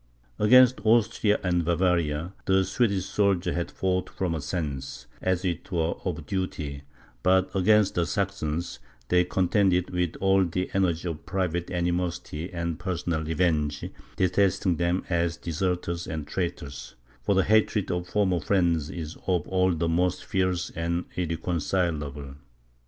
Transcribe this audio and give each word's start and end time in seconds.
Against 0.39 0.83
Austria 0.83 1.39
and 1.43 1.63
Bavaria, 1.63 2.33
the 2.45 2.65
Swedish 2.65 3.05
soldier 3.05 3.53
had 3.53 3.69
fought 3.69 4.09
from 4.09 4.33
a 4.33 4.41
sense, 4.41 5.05
as 5.21 5.45
it 5.45 5.71
were, 5.71 5.93
of 6.03 6.25
duty; 6.25 6.81
but 7.21 7.55
against 7.55 7.93
the 7.93 8.07
Saxons, 8.07 8.79
they 9.09 9.23
contended 9.23 9.91
with 9.91 10.15
all 10.15 10.43
the 10.43 10.71
energy 10.73 11.07
of 11.07 11.27
private 11.27 11.69
animosity 11.69 12.51
and 12.51 12.79
personal 12.79 13.23
revenge, 13.23 13.85
detesting 14.15 14.77
them 14.77 15.03
as 15.07 15.37
deserters 15.37 16.07
and 16.07 16.25
traitors; 16.25 16.95
for 17.21 17.35
the 17.35 17.43
hatred 17.43 17.91
of 17.91 18.07
former 18.09 18.39
friends 18.39 18.89
is 18.89 19.15
of 19.27 19.47
all 19.47 19.71
the 19.71 19.87
most 19.87 20.25
fierce 20.25 20.71
and 20.71 21.05
irreconcileable. 21.15 22.37